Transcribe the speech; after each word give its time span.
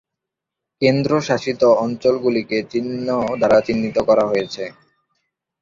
কেন্দ্রশাসিত 0.81 1.61
অঞ্চলগুলিকে 1.83 2.57
চিহ্ন 2.71 3.07
দ্বারা 3.39 3.57
চিহ্নিত 3.67 3.97
করা 4.09 4.23
হয়েছে। 4.27 4.63